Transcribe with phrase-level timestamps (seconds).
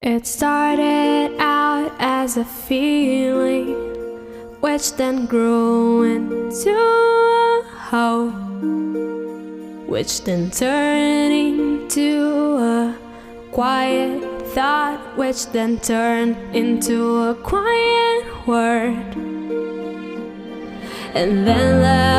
[0.00, 3.74] It started out as a feeling,
[4.60, 8.32] which then grew into a hope,
[9.88, 12.96] which then turned into a
[13.50, 14.22] quiet
[14.54, 19.16] thought, which then turned into a quiet word.
[21.12, 22.17] And then the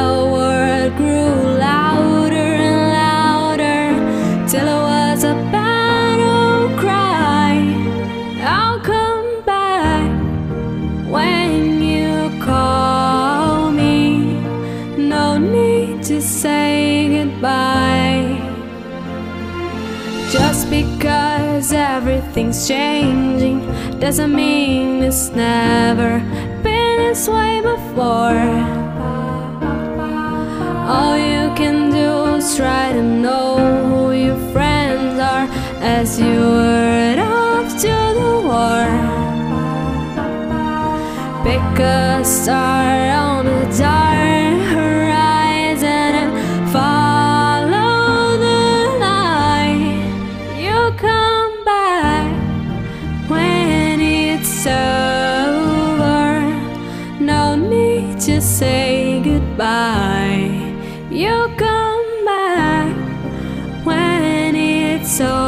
[17.40, 18.38] goodbye.
[20.32, 23.60] Just because everything's changing
[24.00, 26.20] doesn't mean it's never
[26.64, 28.40] been this way before.
[30.88, 35.48] All you can do is try to know who your friends are
[35.82, 38.88] as you head off to the war.
[41.44, 44.09] Pick a star on the dark
[58.20, 60.52] to say goodbye.
[61.10, 65.39] You'll come back when it's over.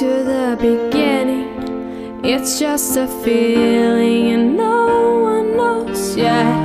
[0.00, 2.24] To the beginning.
[2.24, 6.64] It's just a feeling and no one knows yet.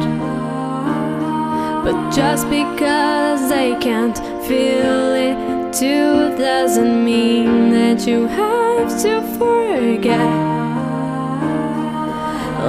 [1.83, 10.31] But just because they can't feel it too doesn't mean that you have to forget.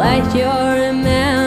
[0.04, 1.45] Let your imagination